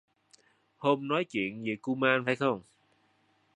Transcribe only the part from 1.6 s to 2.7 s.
về kuman phải không